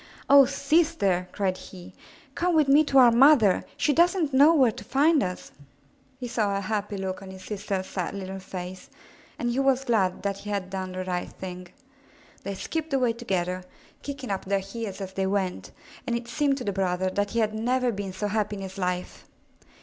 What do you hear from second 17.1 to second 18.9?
that he had never been so happy in his